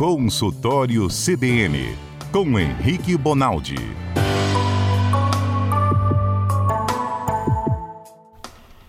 [0.00, 1.94] Consultório CBN,
[2.32, 3.74] com Henrique Bonaldi.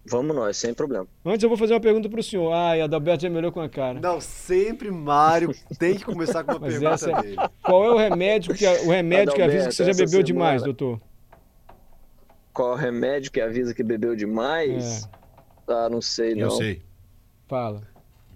[0.05, 1.07] Vamos nós, sem problema.
[1.23, 2.51] Antes eu vou fazer uma pergunta pro senhor.
[2.51, 3.99] Ai, Adalberto já melhorou com a cara.
[3.99, 7.21] Não, sempre Mário tem que começar com uma Mas pergunta essa...
[7.21, 7.35] dele.
[7.61, 10.25] Qual é o remédio que, o remédio que avisa que você já bebeu semana...
[10.25, 10.99] demais, doutor?
[12.51, 15.03] Qual remédio que avisa que bebeu demais?
[15.05, 15.21] É.
[15.67, 16.41] Ah, não sei, não.
[16.41, 16.81] Eu sei.
[17.47, 17.83] Fala.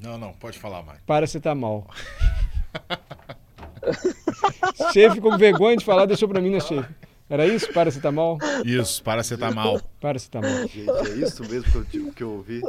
[0.01, 1.01] Não, não, pode falar mais.
[1.01, 1.87] Paracetamol.
[4.93, 6.93] chefe ficou com vergonha de falar, deixou pra mim, né, chefe?
[7.29, 7.71] Era isso?
[7.73, 8.37] Paracetamol?
[8.63, 9.81] Isso, paracetamol.
[9.99, 10.67] Paracetamol.
[10.67, 12.61] Gente, é isso mesmo que eu, que eu ouvi?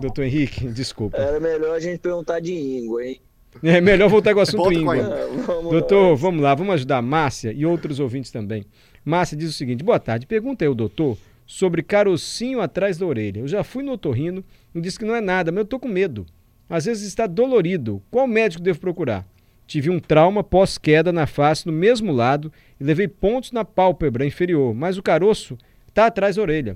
[0.00, 1.18] Doutor Henrique, desculpa.
[1.18, 3.20] Era melhor a gente perguntar de íngua, hein?
[3.62, 4.96] É melhor voltar com o assunto íngua.
[4.96, 5.26] É,
[5.70, 6.14] doutor, lá.
[6.14, 8.64] vamos lá, vamos ajudar a Márcia e outros ouvintes também.
[9.04, 13.40] Márcia diz o seguinte: boa tarde, pergunta aí ao doutor sobre carocinho atrás da orelha.
[13.40, 14.42] Eu já fui no otorrino
[14.74, 16.24] e disse que não é nada, mas eu tô com medo.
[16.72, 18.02] Às vezes está dolorido.
[18.10, 19.26] Qual médico devo procurar?
[19.66, 22.50] Tive um trauma pós-queda na face no mesmo lado
[22.80, 26.74] e levei pontos na pálpebra inferior, mas o caroço está atrás da orelha.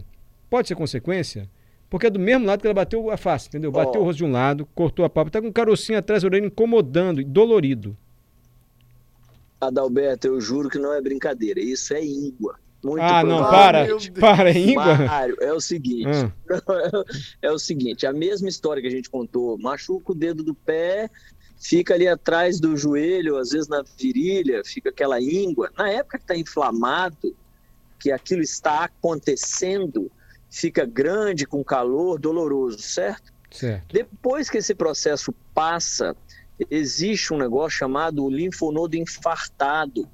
[0.50, 1.48] Pode ser consequência?
[1.88, 3.72] Porque é do mesmo lado que ela bateu a face, entendeu?
[3.72, 4.04] Bateu oh.
[4.04, 6.44] o rosto de um lado, cortou a pálpebra, está com um carocinho atrás da orelha
[6.44, 7.96] incomodando e dolorido.
[9.58, 11.58] Adalberto, eu juro que não é brincadeira.
[11.58, 12.60] Isso é íngua.
[12.86, 13.86] Muito ah, não, para,
[14.20, 14.94] para, íngua.
[14.94, 17.04] Mário, é o seguinte, ah.
[17.42, 21.10] é o seguinte, a mesma história que a gente contou, machuca o dedo do pé,
[21.58, 25.68] fica ali atrás do joelho, às vezes na virilha, fica aquela íngua.
[25.76, 27.34] Na época que está inflamado,
[27.98, 30.10] que aquilo está acontecendo,
[30.48, 33.32] fica grande, com calor, doloroso, certo?
[33.50, 33.92] Certo.
[33.92, 36.14] Depois que esse processo passa,
[36.70, 40.08] existe um negócio chamado linfonodo infartado,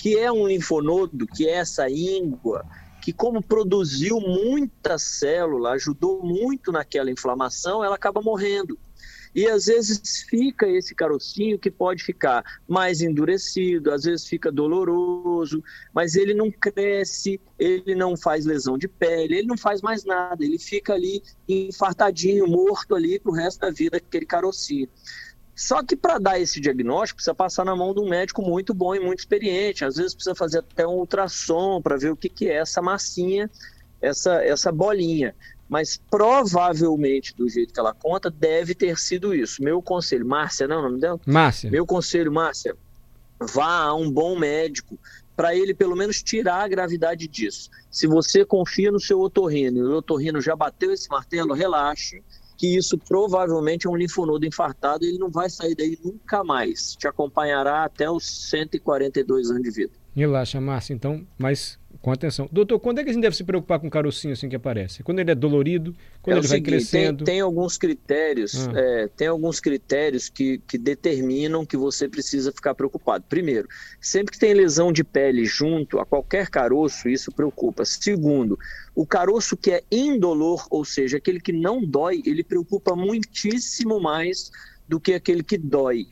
[0.00, 2.64] que é um linfonodo, que é essa íngua,
[3.02, 8.78] que como produziu muita célula, ajudou muito naquela inflamação, ela acaba morrendo.
[9.34, 15.62] E às vezes fica esse carocinho que pode ficar mais endurecido, às vezes fica doloroso,
[15.94, 20.42] mas ele não cresce, ele não faz lesão de pele, ele não faz mais nada,
[20.42, 24.88] ele fica ali infartadinho, morto ali pro resto da vida, aquele carocinho.
[25.60, 28.94] Só que para dar esse diagnóstico, precisa passar na mão de um médico muito bom
[28.94, 29.84] e muito experiente.
[29.84, 33.50] Às vezes precisa fazer até um ultrassom para ver o que, que é essa massinha,
[34.00, 35.34] essa, essa bolinha.
[35.68, 39.62] Mas provavelmente, do jeito que ela conta, deve ter sido isso.
[39.62, 41.20] Meu conselho, Márcia, não, é o nome dela?
[41.26, 41.70] Márcia.
[41.70, 42.74] Meu conselho, Márcia,
[43.38, 44.98] vá a um bom médico
[45.36, 47.68] para ele pelo menos tirar a gravidade disso.
[47.90, 52.22] Se você confia no seu otorrino e o otorrino já bateu esse martelo, relaxe
[52.60, 56.94] que isso provavelmente é um linfonodo infartado e ele não vai sair daí nunca mais.
[56.94, 59.92] Te acompanhará até os 142 anos de vida.
[60.14, 62.48] Relaxa, Márcia, então, mas com atenção.
[62.50, 65.02] Doutor, quando é que a gente deve se preocupar com o carocinho assim que aparece?
[65.02, 65.94] Quando ele é dolorido?
[66.22, 67.24] Quando é ele seguinte, vai crescendo?
[67.24, 68.72] Tem, tem alguns critérios, ah.
[68.74, 73.24] é, tem alguns critérios que, que determinam que você precisa ficar preocupado.
[73.28, 73.68] Primeiro,
[74.00, 77.84] sempre que tem lesão de pele junto a qualquer caroço, isso preocupa.
[77.84, 78.58] Segundo,
[78.94, 84.50] o caroço que é indolor, ou seja, aquele que não dói, ele preocupa muitíssimo mais
[84.88, 86.08] do que aquele que dói.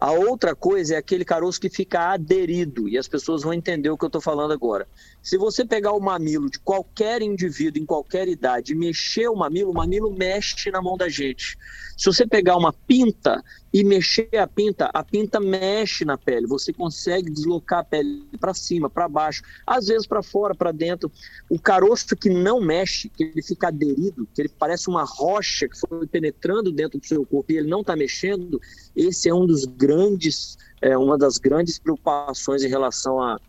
[0.00, 3.98] A outra coisa é aquele caroço que fica aderido, e as pessoas vão entender o
[3.98, 4.88] que eu estou falando agora.
[5.22, 9.70] Se você pegar o mamilo de qualquer indivíduo, em qualquer idade, e mexer o mamilo,
[9.70, 11.54] o mamilo mexe na mão da gente.
[11.98, 16.72] Se você pegar uma pinta e mexer a pinta, a pinta mexe na pele, você
[16.72, 21.10] consegue deslocar a pele para cima, para baixo, às vezes para fora, para dentro.
[21.48, 25.78] O caroço que não mexe, que ele fica aderido, que ele parece uma rocha que
[25.78, 28.60] foi penetrando dentro do seu corpo e ele não está mexendo,
[28.96, 33.40] esse é um dos grandes, é, uma das grandes preocupações em relação a,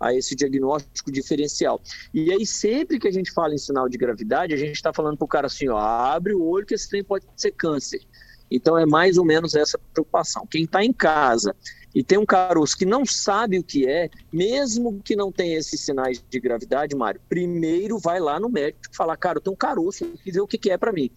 [0.00, 1.80] a esse diagnóstico diferencial.
[2.12, 5.16] E aí, sempre que a gente fala em sinal de gravidade, a gente está falando
[5.16, 8.00] para o cara assim, ó, abre o olho que esse trem pode ser câncer.
[8.50, 10.46] Então é mais ou menos essa preocupação.
[10.50, 11.54] Quem está em casa
[11.94, 15.80] e tem um caroço que não sabe o que é, mesmo que não tenha esses
[15.80, 20.04] sinais de gravidade, Mário, primeiro vai lá no médico falar, cara, eu tenho um caroço,
[20.04, 21.10] e dizer o que, que é para mim.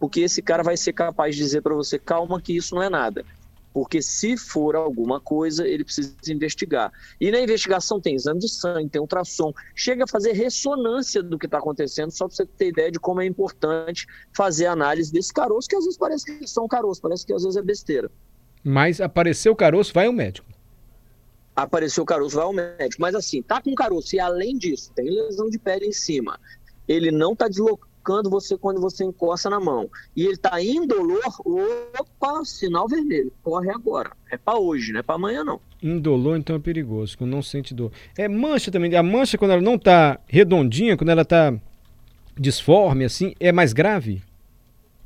[0.00, 2.88] Porque esse cara vai ser capaz de dizer para você, calma que isso não é
[2.88, 3.24] nada.
[3.74, 6.92] Porque se for alguma coisa, ele precisa investigar.
[7.20, 11.46] E na investigação tem exame de sangue, tem ultrassom, chega a fazer ressonância do que
[11.46, 15.68] está acontecendo, só para você ter ideia de como é importante fazer análise desse caroço,
[15.68, 18.08] que às vezes parece que são caroço, parece que às vezes é besteira.
[18.62, 20.46] Mas apareceu o caroço, vai ao médico.
[21.56, 23.02] Apareceu o caroço, vai ao médico.
[23.02, 26.38] Mas assim, tá com caroço e além disso, tem lesão de pele em cima.
[26.86, 29.90] Ele não está deslocando machucando você quando você encosta na mão.
[30.14, 31.22] E ele está indolor,
[31.98, 34.12] opa, sinal vermelho, corre agora.
[34.30, 35.60] É para hoje, não é para amanhã não.
[35.82, 37.90] Indolor então é perigoso, quando não sente dor.
[38.16, 41.54] É mancha também, a mancha quando ela não está redondinha, quando ela está
[42.38, 44.22] disforme assim, é mais grave?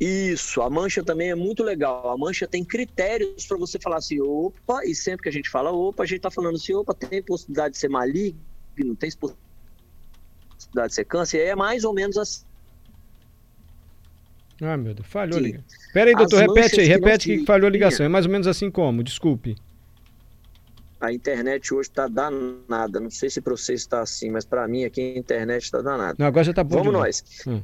[0.00, 2.08] Isso, a mancha também é muito legal.
[2.08, 5.72] A mancha tem critérios para você falar assim, opa, e sempre que a gente fala
[5.72, 8.38] opa, a gente está falando assim, opa, tem possibilidade de ser maligno,
[8.96, 12.47] tem possibilidade de ser câncer, é mais ou menos assim
[14.60, 15.78] ah, meu Deus, falhou a ligação.
[15.92, 18.04] Pera aí, doutor, repete aí, repete que, que falhou a ligação.
[18.04, 19.02] É mais ou menos assim como?
[19.02, 19.56] Desculpe.
[21.00, 22.98] A internet hoje está danada.
[22.98, 26.16] Não sei se para você está assim, mas para mim aqui a internet está danada.
[26.18, 26.78] Não, agora já está bom.
[26.78, 27.24] Vamos nós.
[27.46, 27.62] Hum.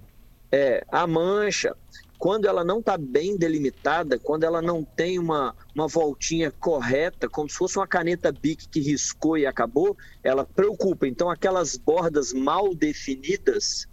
[0.53, 1.75] É, a mancha,
[2.17, 7.51] quando ela não está bem delimitada, quando ela não tem uma, uma voltinha correta, como
[7.51, 11.09] se fosse uma caneta Bic que riscou e acabou, ela preocupa.
[11.09, 13.89] Então, aquelas bordas mal definidas,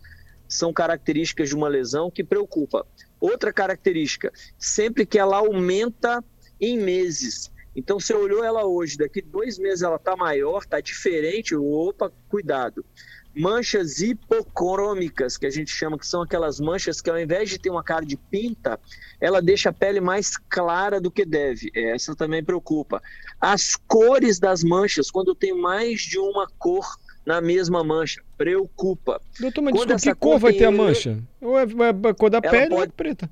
[0.51, 2.86] são características de uma lesão que preocupa.
[3.19, 6.24] Outra característica, sempre que ela aumenta
[6.59, 7.50] em meses.
[7.74, 12.86] Então, você olhou ela hoje, daqui dois meses ela está maior, está diferente, opa, cuidado.
[13.33, 17.69] Manchas hipocrômicas, que a gente chama, que são aquelas manchas que ao invés de ter
[17.69, 18.77] uma cara de pinta,
[19.21, 21.71] ela deixa a pele mais clara do que deve.
[21.74, 23.01] Essa também preocupa.
[23.39, 28.21] As cores das manchas, quando tem mais de uma cor na mesma mancha.
[28.38, 29.21] Preocupa.
[29.39, 31.18] Doutor, mas desculpa, que cor vai ter a mancha?
[31.39, 32.73] Ou é, é a cor da pele pode...
[32.73, 33.29] ou é preta?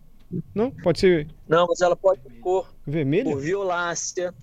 [0.53, 0.71] Não?
[0.71, 1.27] Pode ser.
[1.47, 2.71] Não, mas ela pode ter cor.
[2.85, 3.31] Vermelha?
[3.31, 4.33] Cor violácea.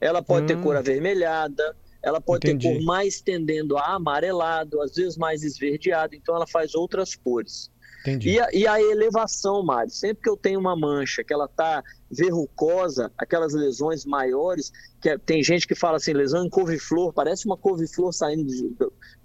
[0.00, 0.48] Ela pode ah.
[0.48, 1.76] ter cor avermelhada.
[2.02, 2.68] Ela pode Entendi.
[2.68, 6.14] ter cor mais tendendo a amarelado, às vezes mais esverdeado.
[6.14, 7.70] Então ela faz outras cores.
[8.06, 8.30] Entendi.
[8.30, 11.82] E a, e a elevação, Mário, sempre que eu tenho uma mancha que ela tá
[12.08, 17.46] verrucosa, aquelas lesões maiores, que é, tem gente que fala assim, lesão em couve-flor, parece
[17.46, 18.74] uma couve-flor saindo de,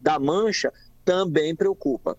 [0.01, 0.73] da mancha,
[1.05, 2.17] também preocupa.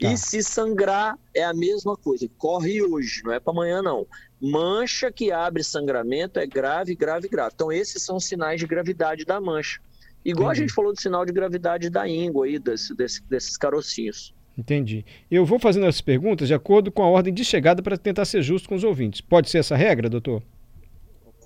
[0.00, 0.10] Tá.
[0.10, 2.28] E se sangrar, é a mesma coisa.
[2.38, 4.06] Corre hoje, não é para amanhã, não.
[4.40, 7.52] Mancha que abre sangramento é grave, grave, grave.
[7.54, 9.78] Então, esses são os sinais de gravidade da mancha.
[10.24, 10.60] Igual Entendi.
[10.60, 14.34] a gente falou do sinal de gravidade da íngua aí, desse, desse, desses carocinhos.
[14.56, 15.04] Entendi.
[15.30, 18.42] Eu vou fazendo essas perguntas de acordo com a ordem de chegada para tentar ser
[18.42, 19.20] justo com os ouvintes.
[19.20, 20.42] Pode ser essa regra, doutor?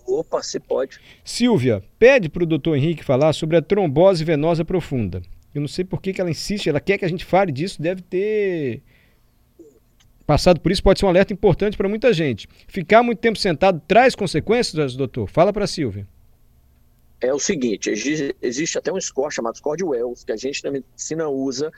[0.07, 1.01] Opa, se pode.
[1.25, 5.23] Silvia, pede para o doutor Henrique falar sobre a trombose venosa profunda.
[5.55, 7.81] Eu não sei por que, que ela insiste, ela quer que a gente fale disso,
[7.81, 8.83] deve ter
[10.27, 12.49] passado por isso, pode ser um alerta importante para muita gente.
[12.67, 15.29] Ficar muito tempo sentado traz consequências, doutor?
[15.29, 16.07] Fala para a Silvia.
[17.21, 17.91] É o seguinte,
[18.43, 21.73] existe até um score chamado score de Wells, que a gente na medicina usa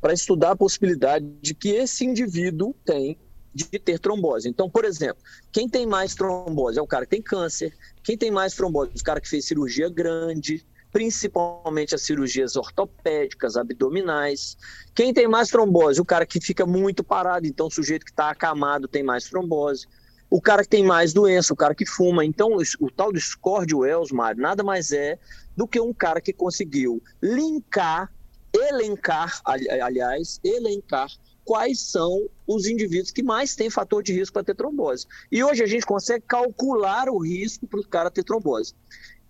[0.00, 3.18] para estudar a possibilidade de que esse indivíduo tem
[3.54, 4.48] de ter trombose.
[4.48, 8.30] Então, por exemplo, quem tem mais trombose é o cara que tem câncer, quem tem
[8.30, 14.56] mais trombose é o cara que fez cirurgia grande, principalmente as cirurgias ortopédicas, abdominais.
[14.94, 16.00] Quem tem mais trombose?
[16.00, 19.86] O cara que fica muito parado, então o sujeito que está acamado tem mais trombose.
[20.30, 22.24] O cara que tem mais doença, o cara que fuma.
[22.24, 25.18] Então, o tal do score de Wells, Mário, nada mais é
[25.56, 28.12] do que um cara que conseguiu linkar
[28.52, 31.08] elencar, aliás, elencar
[31.48, 35.06] quais são os indivíduos que mais têm fator de risco para ter trombose.
[35.32, 38.74] E hoje a gente consegue calcular o risco para o cara ter trombose.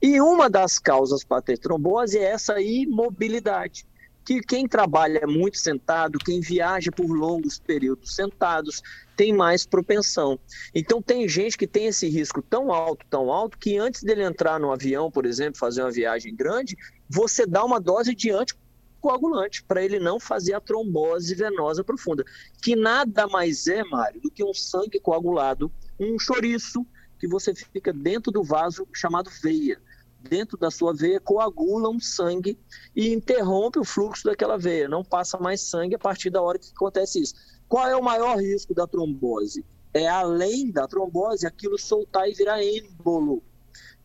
[0.02, 3.86] E uma das causas para ter trombose é essa imobilidade.
[4.24, 8.82] Que quem trabalha muito sentado, quem viaja por longos períodos sentados,
[9.16, 10.38] tem mais propensão.
[10.74, 14.58] Então tem gente que tem esse risco tão alto, tão alto, que antes dele entrar
[14.58, 16.76] no avião, por exemplo, fazer uma viagem grande,
[17.08, 18.67] você dá uma dose de anticorpos
[19.00, 22.24] coagulante, para ele não fazer a trombose venosa profunda,
[22.62, 26.86] que nada mais é, Mário, do que um sangue coagulado, um chouriço
[27.18, 29.80] que você fica dentro do vaso chamado veia.
[30.20, 32.58] Dentro da sua veia coagula um sangue
[32.94, 34.88] e interrompe o fluxo daquela veia.
[34.88, 37.34] Não passa mais sangue a partir da hora que acontece isso.
[37.68, 39.64] Qual é o maior risco da trombose?
[39.94, 43.42] É além da trombose aquilo soltar e virar êmbolo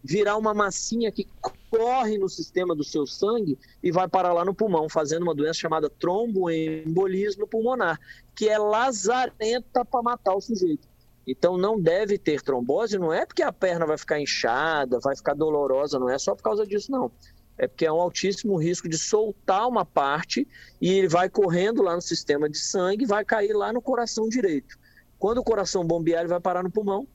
[0.04, 1.26] virar uma massinha que
[1.74, 5.60] corre no sistema do seu sangue e vai parar lá no pulmão, fazendo uma doença
[5.60, 8.00] chamada tromboembolismo pulmonar,
[8.36, 10.88] que é lazarenta para matar o sujeito.
[11.26, 15.34] Então não deve ter trombose, não é porque a perna vai ficar inchada, vai ficar
[15.34, 17.12] dolorosa, não é só por causa disso, não.
[17.58, 20.48] É porque é um altíssimo risco de soltar uma parte
[20.80, 24.78] e ele vai correndo lá no sistema de sangue, vai cair lá no coração direito.
[25.18, 27.08] Quando o coração bombear, ele vai parar no pulmão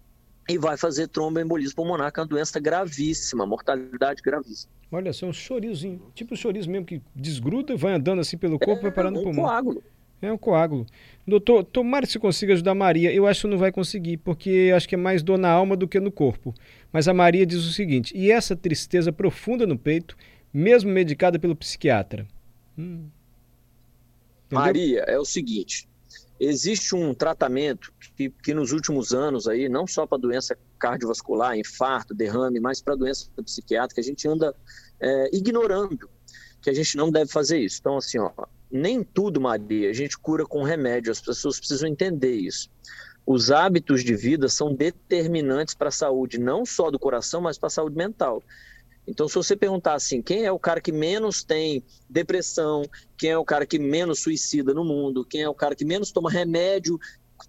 [0.49, 4.73] e vai fazer tromboembolismo pulmonar, que é uma doença gravíssima, mortalidade gravíssima.
[4.90, 8.81] Olha só, um chorizinho, tipo um chorizo mesmo que desgruda, vai andando assim pelo corpo,
[8.81, 9.45] é, vai parar no um pulmão.
[9.45, 9.83] Coágulo.
[10.21, 10.87] É um coágulo.
[11.26, 13.12] Doutor, tomara que você consiga ajudar a Maria.
[13.12, 15.87] Eu acho que não vai conseguir, porque acho que é mais dor na alma do
[15.87, 16.52] que no corpo.
[16.93, 20.17] Mas a Maria diz o seguinte: e essa tristeza profunda no peito,
[20.52, 22.26] mesmo medicada pelo psiquiatra?
[22.76, 23.07] Hum.
[24.50, 25.88] Maria, é o seguinte:
[26.40, 32.14] Existe um tratamento que, que nos últimos anos aí, não só para doença cardiovascular, infarto,
[32.14, 34.54] derrame, mas para doença psiquiátrica, a gente anda
[35.00, 36.09] é, ignorando
[36.62, 37.78] que a gente não deve fazer isso.
[37.80, 38.30] Então, assim, ó,
[38.71, 42.68] nem tudo, Maria, a gente cura com remédio, as pessoas precisam entender isso.
[43.26, 47.66] Os hábitos de vida são determinantes para a saúde, não só do coração, mas para
[47.66, 48.42] a saúde mental.
[49.09, 52.83] Então, se você perguntar assim, quem é o cara que menos tem depressão,
[53.17, 56.12] quem é o cara que menos suicida no mundo, quem é o cara que menos
[56.12, 56.99] toma remédio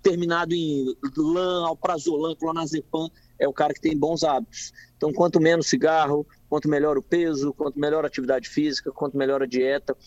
[0.02, 4.72] terminado em LAN, alprazolam, clonazepam, é o cara que tem bons hábitos.
[4.96, 9.42] Então, quanto menos cigarro, quanto melhor o peso, quanto melhor a atividade física, quanto melhor
[9.42, 9.98] a dieta.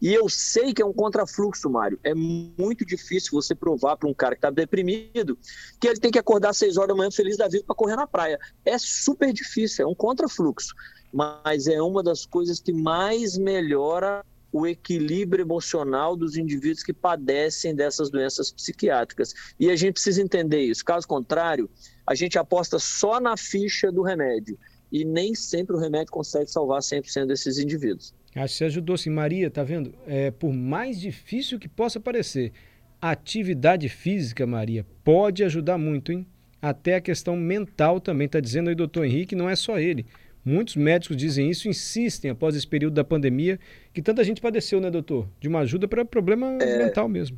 [0.00, 1.98] E eu sei que é um contrafluxo, Mário.
[2.02, 5.38] É muito difícil você provar para um cara que está deprimido
[5.80, 7.96] que ele tem que acordar às 6 horas da manhã feliz da vida para correr
[7.96, 8.38] na praia.
[8.64, 10.74] É super difícil, é um contrafluxo
[11.12, 17.74] mas é uma das coisas que mais melhora o equilíbrio emocional dos indivíduos que padecem
[17.74, 19.32] dessas doenças psiquiátricas.
[19.58, 20.84] E a gente precisa entender isso.
[20.84, 21.70] Caso contrário,
[22.04, 24.58] a gente aposta só na ficha do remédio
[24.90, 28.14] e nem sempre o remédio consegue salvar 100% desses indivíduos.
[28.34, 29.10] Acho que você ajudou sim.
[29.10, 29.92] Maria, tá vendo?
[30.06, 32.52] É, por mais difícil que possa parecer,
[33.00, 36.26] a atividade física, Maria, pode ajudar muito, hein?
[36.62, 38.26] Até a questão mental também.
[38.26, 40.06] Está dizendo aí, doutor Henrique, não é só ele.
[40.44, 43.58] Muitos médicos dizem isso, insistem após esse período da pandemia,
[43.92, 45.28] que tanta gente padeceu, né, doutor?
[45.40, 46.84] De uma ajuda para problema é...
[46.84, 47.36] mental mesmo.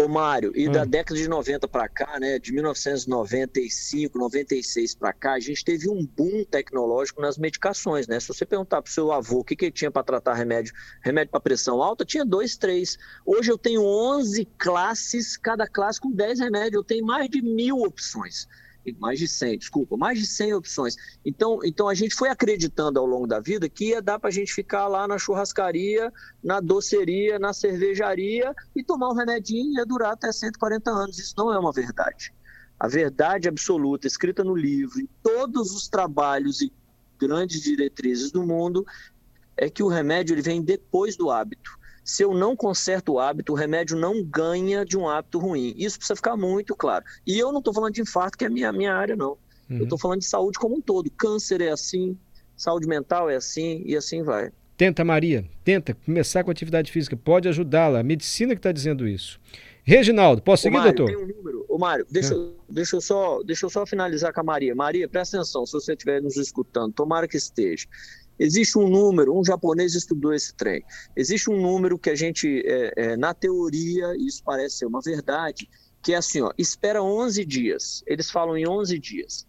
[0.00, 0.70] Ô Mário, e ah.
[0.70, 5.90] da década de 90 para cá, né, de 1995, 96 para cá, a gente teve
[5.90, 8.18] um boom tecnológico nas medicações, né?
[8.18, 10.72] Se você perguntar para o seu avô o que, que ele tinha para tratar remédio,
[11.02, 12.96] remédio para pressão alta, tinha dois, três.
[13.26, 17.82] Hoje eu tenho 11 classes, cada classe com 10 remédios, eu tenho mais de mil
[17.82, 18.48] opções
[18.98, 20.96] mais de 100, desculpa, mais de 100 opções.
[21.24, 24.32] Então, então a gente foi acreditando ao longo da vida que ia dar para a
[24.32, 29.86] gente ficar lá na churrascaria, na doceria, na cervejaria e tomar um remedinho e ia
[29.86, 31.18] durar até 140 anos.
[31.18, 32.32] Isso não é uma verdade.
[32.78, 36.72] A verdade absoluta, escrita no livro, em todos os trabalhos e
[37.18, 38.86] grandes diretrizes do mundo,
[39.56, 43.52] é que o remédio ele vem depois do hábito se eu não conserto o hábito,
[43.52, 45.74] o remédio não ganha de um hábito ruim.
[45.76, 47.04] Isso precisa ficar muito claro.
[47.26, 49.36] E eu não estou falando de infarto, que é a minha, minha área, não.
[49.68, 49.78] Uhum.
[49.78, 51.10] Eu estou falando de saúde como um todo.
[51.10, 52.18] Câncer é assim,
[52.56, 54.50] saúde mental é assim e assim vai.
[54.76, 58.00] Tenta, Maria, tenta começar com atividade física, pode ajudá-la.
[58.00, 59.38] A medicina que está dizendo isso.
[59.84, 61.14] Reginaldo, posso seguir, Ô, Mário, doutor?
[61.14, 61.66] Tem um número.
[61.68, 62.38] Ô, Mário, deixa, é.
[62.68, 64.74] deixa, eu só, deixa eu só finalizar com a Maria.
[64.74, 67.86] Maria, presta atenção, se você estiver nos escutando, tomara que esteja.
[68.40, 70.82] Existe um número, um japonês estudou esse trem.
[71.14, 75.68] Existe um número que a gente, é, é, na teoria, isso parece ser uma verdade,
[76.02, 78.02] que é assim, ó, espera 11 dias.
[78.06, 79.46] Eles falam em 11 dias.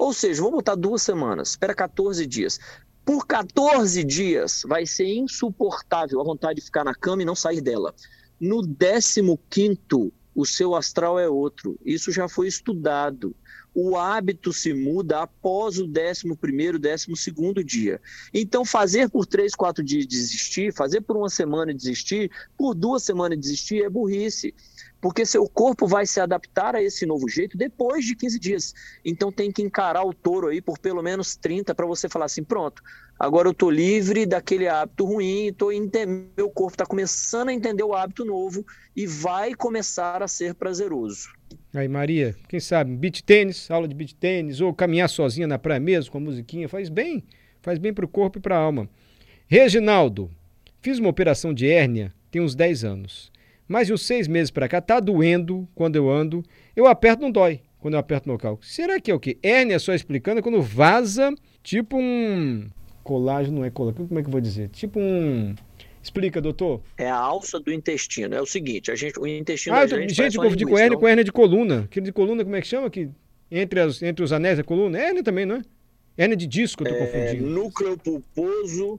[0.00, 2.58] Ou seja, vamos botar duas semanas, espera 14 dias.
[3.04, 7.60] Por 14 dias vai ser insuportável a vontade de ficar na cama e não sair
[7.60, 7.94] dela.
[8.40, 9.22] No 15
[10.34, 11.78] o seu astral é outro.
[11.84, 13.34] Isso já foi estudado
[13.74, 18.00] o hábito se muda após o 11 primeiro, 12 segundo dia.
[18.32, 23.38] Então, fazer por três, quatro dias desistir, fazer por uma semana desistir, por duas semanas
[23.38, 24.54] desistir é burrice
[25.02, 28.72] porque seu corpo vai se adaptar a esse novo jeito depois de 15 dias.
[29.04, 32.44] Então tem que encarar o touro aí por pelo menos 30 para você falar assim,
[32.44, 32.80] pronto,
[33.22, 35.68] agora eu tô livre daquele hábito ruim, tô
[36.36, 41.28] meu corpo está começando a entender o hábito novo e vai começar a ser prazeroso.
[41.72, 45.78] Aí, Maria, quem sabe, beat tênis, aula de beat tênis, ou caminhar sozinha na praia
[45.78, 47.22] mesmo, com a musiquinha, faz bem,
[47.62, 48.88] faz bem para o corpo e para a alma.
[49.46, 50.28] Reginaldo,
[50.80, 53.30] fiz uma operação de hérnia tem uns 10 anos.
[53.68, 56.42] Mais de uns seis meses para cá, tá doendo quando eu ando.
[56.74, 57.60] Eu aperto, não dói.
[57.78, 58.58] quando eu aperto no local.
[58.62, 59.38] Será que é o quê?
[59.42, 62.68] Hérnia, só explicando, é quando vaza, tipo um
[63.02, 64.68] colágeno, não é colágeno, como é que eu vou dizer?
[64.70, 65.54] Tipo um...
[66.02, 66.80] Explica, doutor.
[66.98, 68.34] É a alça do intestino.
[68.34, 70.98] É o seguinte, a gente, o intestino Ah, da gente gente, confundi com linguiça, hérnia
[70.98, 71.80] com hérnia de coluna.
[71.82, 72.90] Aquele de coluna, como é que chama?
[72.90, 73.08] Que
[73.50, 74.98] entre, as, entre os anéis da coluna?
[74.98, 75.62] Hérnia também, não é?
[76.18, 77.48] Hérnia de disco, eu tô É, confundindo.
[77.50, 78.98] núcleo pulposo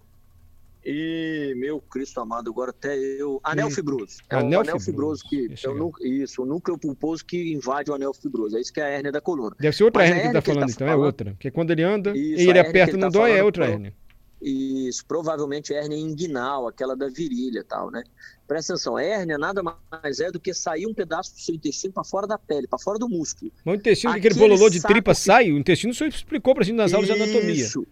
[0.85, 3.39] e, meu Cristo amado, agora até eu...
[3.43, 4.17] Anel fibroso.
[4.29, 5.23] É Anel o anel fibroso.
[5.27, 5.67] fibroso que...
[5.67, 8.57] É o isso, o núcleo pulposo que invade o anel fibroso.
[8.57, 9.55] É isso que é a hérnia da coluna.
[9.59, 11.05] Deve ser outra Mas a hérnia que ele tá ele falando, tá então, é falando-
[11.05, 11.31] outra.
[11.31, 13.65] Porque quando ele anda Isso, e a ele aperta e não tá dói, é outra
[13.67, 13.93] hérnia.
[14.41, 18.03] Isso, provavelmente hérnia inguinal, aquela da virilha e tal, né?
[18.45, 22.03] Presta atenção, hérnia nada mais é do que sair um pedaço do seu intestino para
[22.03, 23.49] fora da pele, para fora do músculo.
[23.63, 26.65] Mas o intestino, aquele Aquele bololô de tripa que- sai, o intestino só explicou pra
[26.65, 27.53] gente nas aulas de anatomia.
[27.53, 27.87] Isso,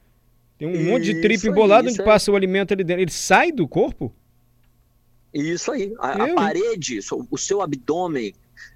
[0.62, 3.02] Tem um monte de Isso tripa aí, embolada isso onde passa o alimento ali dentro.
[3.02, 4.14] Ele sai do corpo?
[5.34, 5.92] isso aí.
[5.98, 7.00] A, a parede,
[7.32, 8.34] o- seu abdômen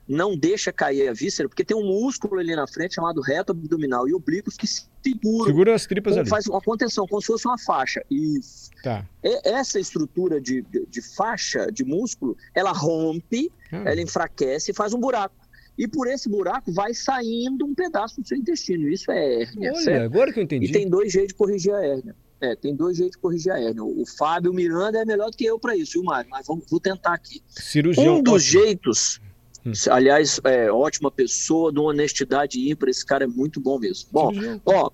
[0.07, 4.07] não deixa cair a víscera, porque tem um músculo ali na frente chamado reto abdominal
[4.07, 6.27] e oblíquos que seguram, Segura as tripas ali.
[6.27, 8.03] faz uma contenção, como se fosse uma faixa.
[8.09, 8.71] Isso.
[8.81, 9.05] Tá.
[9.23, 14.73] E- Essa estrutura de, de, de faixa de músculo, ela rompe Ah, ela enfraquece e
[14.73, 15.35] faz um buraco.
[15.77, 18.87] E por esse buraco vai saindo um pedaço do seu intestino.
[18.87, 20.03] Isso é hérnia, Olha, certo?
[20.05, 20.67] agora que eu entendi.
[20.67, 22.15] E tem dois jeitos de corrigir a hérnia.
[22.39, 23.83] É, tem dois jeitos de corrigir a hérnia.
[23.83, 26.29] O Fábio Miranda é melhor do que eu para isso, viu, Mário?
[26.29, 27.41] Mas vamos, vou tentar aqui.
[27.49, 28.17] Cirurgião.
[28.17, 29.19] Um dos jeitos,
[29.65, 29.71] Hum.
[29.89, 34.07] aliás, é ótima pessoa, de uma honestidade ímpar, esse cara é muito bom mesmo.
[34.11, 34.61] Bom, Cirurgião.
[34.65, 34.91] ó,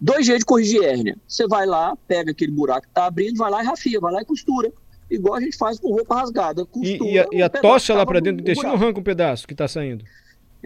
[0.00, 1.16] dois jeitos de corrigir hérnia.
[1.26, 4.22] Você vai lá, pega aquele buraco que tá abrindo, vai lá e rafia, vai lá
[4.22, 4.72] e costura.
[5.14, 6.62] Igual a gente faz com roupa rasgada.
[6.62, 8.40] E, Costura, e a, e a um pedaço tocha lá tava pra no- dentro do
[8.40, 8.84] no intestino buraco.
[8.84, 10.04] arranca um pedaço que tá saindo.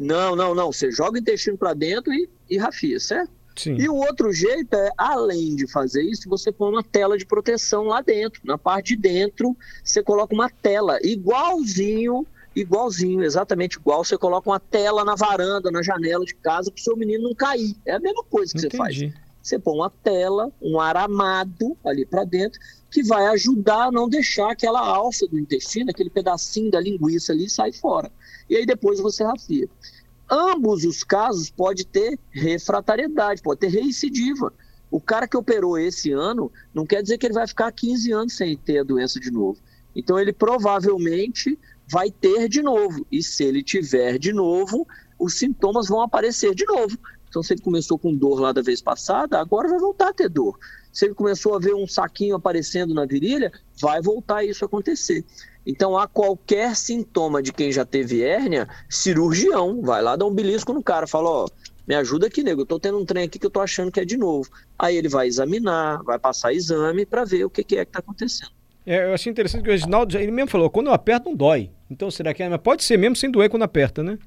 [0.00, 0.72] Não, não, não.
[0.72, 3.30] Você joga o intestino para dentro e, e rafia, certo?
[3.56, 3.74] Sim.
[3.76, 7.84] E o outro jeito é, além de fazer isso, você põe uma tela de proteção
[7.84, 8.40] lá dentro.
[8.44, 12.24] Na parte de dentro, você coloca uma tela igualzinho,
[12.54, 14.04] igualzinho, exatamente igual.
[14.04, 17.34] Você coloca uma tela na varanda, na janela de casa, para o seu menino não
[17.34, 17.74] cair.
[17.84, 18.96] É a mesma coisa que você faz.
[18.96, 19.14] Entendi.
[19.42, 24.50] Você põe uma tela, um aramado ali para dentro, que vai ajudar a não deixar
[24.50, 28.10] aquela alça do intestino, aquele pedacinho da linguiça ali, sair fora.
[28.48, 29.68] E aí depois você rafia.
[30.30, 34.52] Ambos os casos pode ter refratariedade, pode ter recidiva.
[34.90, 38.36] O cara que operou esse ano não quer dizer que ele vai ficar 15 anos
[38.36, 39.58] sem ter a doença de novo.
[39.94, 41.58] Então ele provavelmente
[41.90, 43.06] vai ter de novo.
[43.10, 44.86] E se ele tiver de novo,
[45.18, 46.98] os sintomas vão aparecer de novo.
[47.28, 50.28] Então, se ele começou com dor lá da vez passada, agora vai voltar a ter
[50.28, 50.58] dor.
[50.92, 55.24] Se ele começou a ver um saquinho aparecendo na virilha, vai voltar isso a acontecer.
[55.66, 60.72] Então, a qualquer sintoma de quem já teve hérnia, cirurgião, vai lá dar um belisco
[60.72, 61.48] no cara, fala, ó,
[61.86, 64.00] me ajuda aqui, nego, eu tô tendo um trem aqui que eu tô achando que
[64.00, 64.48] é de novo.
[64.78, 67.98] Aí ele vai examinar, vai passar exame para ver o que, que é que tá
[67.98, 68.50] acontecendo.
[68.84, 71.70] É, eu achei interessante que o Reginaldo, ele mesmo falou, quando eu aperto não dói.
[71.90, 72.48] Então será que é?
[72.48, 74.18] Mas pode ser mesmo sem doer quando aperta, né?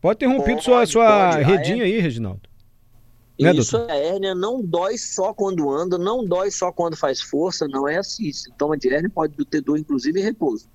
[0.00, 1.44] Pode ter rompido Pode, sua, sua pode.
[1.44, 2.49] Ah, redinha aí, Reginaldo.
[3.40, 7.66] Né, Isso, a hérnia não dói só quando anda, não dói só quando faz força,
[7.66, 8.30] não é assim.
[8.32, 10.68] Sintoma de hérnia pode ter dor, inclusive, em repouso.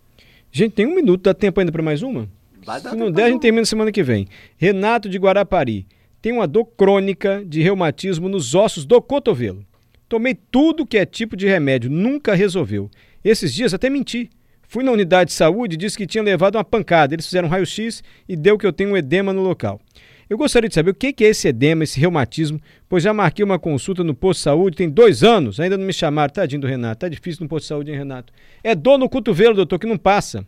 [0.51, 2.27] Gente, tem um minuto, dá tempo ainda para mais uma?
[2.65, 4.27] Vai dar Se não der, a gente termina semana que vem.
[4.57, 5.85] Renato de Guarapari.
[6.21, 9.63] Tem uma dor crônica de reumatismo nos ossos do cotovelo.
[10.09, 12.89] Tomei tudo que é tipo de remédio, nunca resolveu.
[13.23, 14.29] Esses dias até menti.
[14.67, 17.13] Fui na unidade de saúde e disse que tinha levado uma pancada.
[17.13, 19.79] Eles fizeram um raio-x e deu que eu tenho um edema no local.
[20.27, 22.59] Eu gostaria de saber o que é esse edema, esse reumatismo,
[22.89, 25.93] pois já marquei uma consulta no posto de saúde tem dois anos, ainda não me
[25.93, 26.33] chamaram.
[26.33, 28.33] Tadinho do Renato, tá difícil no posto de saúde, hein, Renato?
[28.63, 30.45] É dor no cotovelo, doutor, que não passa.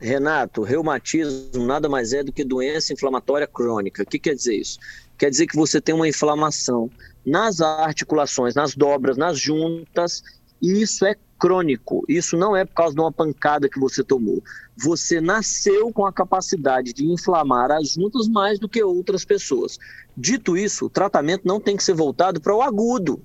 [0.00, 4.02] Renato, reumatismo nada mais é do que doença inflamatória crônica.
[4.02, 4.78] O que quer dizer isso?
[5.16, 6.90] Quer dizer que você tem uma inflamação
[7.24, 10.22] nas articulações, nas dobras, nas juntas,
[10.60, 12.02] e isso é crônico.
[12.08, 14.42] Isso não é por causa de uma pancada que você tomou.
[14.78, 19.78] Você nasceu com a capacidade de inflamar as juntas mais do que outras pessoas.
[20.16, 23.20] Dito isso, o tratamento não tem que ser voltado para o agudo.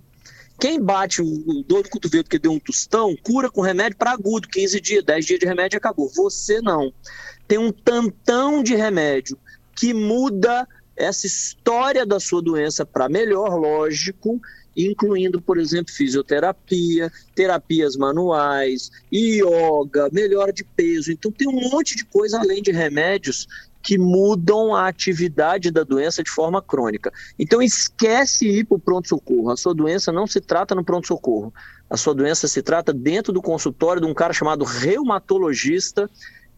[0.59, 4.49] Quem bate o, dor do cotovelo porque deu um tostão, cura com remédio para agudo,
[4.49, 6.11] 15 dias, 10 dias de remédio acabou.
[6.13, 6.91] Você não.
[7.47, 9.37] Tem um tantão de remédio
[9.73, 14.41] que muda essa história da sua doença para melhor, lógico,
[14.75, 21.11] incluindo, por exemplo, fisioterapia, terapias manuais, yoga, melhora de peso.
[21.11, 23.47] Então tem um monte de coisa além de remédios
[23.81, 27.11] que mudam a atividade da doença de forma crônica.
[27.37, 29.49] Então esquece ir para o pronto-socorro.
[29.49, 31.53] A sua doença não se trata no pronto-socorro.
[31.89, 36.09] A sua doença se trata dentro do consultório de um cara chamado reumatologista,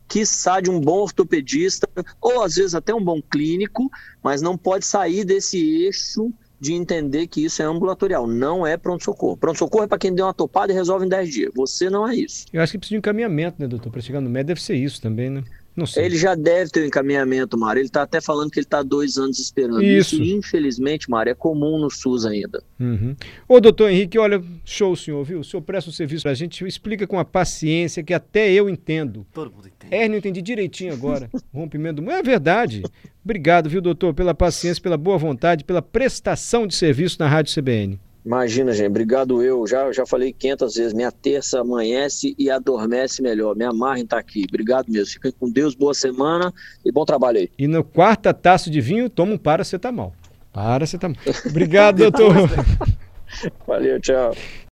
[0.08, 1.88] quiçá de um bom ortopedista,
[2.20, 3.90] ou às vezes até um bom clínico,
[4.22, 9.36] mas não pode sair desse eixo de entender que isso é ambulatorial, não é pronto-socorro.
[9.36, 11.52] Pronto-socorro é para quem deu uma topada e resolve em 10 dias.
[11.56, 12.46] Você não é isso.
[12.54, 13.92] Eu acho que precisa de um encaminhamento, né, doutor?
[13.92, 15.44] Para chegar no médico deve ser isso também, né?
[15.82, 16.06] Não sei.
[16.06, 17.80] Ele já deve ter o encaminhamento, Mário.
[17.80, 19.84] Ele está até falando que ele está dois anos esperando.
[19.84, 20.22] Isso.
[20.22, 22.64] infelizmente, Mário, é comum no SUS ainda.
[22.80, 23.16] Uhum.
[23.48, 25.40] Ô, doutor Henrique, olha, show, senhor, viu?
[25.40, 29.26] O senhor presta um serviço pra gente, explica com a paciência que até eu entendo.
[29.34, 29.96] Todo mundo entende.
[29.96, 31.28] É, não entendi direitinho agora.
[31.52, 32.12] Rompimento do.
[32.12, 32.84] É verdade.
[33.24, 38.00] Obrigado, viu, doutor, pela paciência, pela boa vontade, pela prestação de serviço na Rádio CBN.
[38.26, 38.88] Imagina, gente.
[38.88, 39.66] Obrigado eu.
[39.66, 40.94] Já, já falei 500 vezes.
[40.94, 43.56] Minha terça amanhece e adormece melhor.
[43.56, 44.46] Me amarra em estar aqui.
[44.48, 45.14] Obrigado mesmo.
[45.14, 45.74] Fiquem com Deus.
[45.74, 46.54] Boa semana
[46.86, 47.50] e bom trabalho aí.
[47.58, 50.14] E na quarta taça de vinho, toma um paracetamol.
[50.54, 51.18] Paracetamol.
[51.50, 52.50] Obrigado, doutor.
[53.66, 54.36] Valeu, tchau.